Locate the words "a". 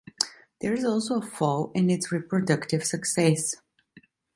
1.19-1.21